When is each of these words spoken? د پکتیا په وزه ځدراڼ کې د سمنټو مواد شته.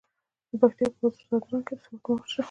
د 0.49 0.51
پکتیا 0.61 0.87
په 0.91 0.99
وزه 1.03 1.21
ځدراڼ 1.29 1.61
کې 1.67 1.73
د 1.77 1.79
سمنټو 1.83 2.09
مواد 2.13 2.29
شته. 2.31 2.39